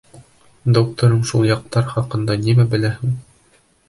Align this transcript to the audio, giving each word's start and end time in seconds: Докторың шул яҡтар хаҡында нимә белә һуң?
Докторың 0.77 1.19
шул 1.31 1.45
яҡтар 1.49 1.85
хаҡында 1.91 2.39
нимә 2.47 2.65
белә 2.73 2.91
һуң? 2.95 3.13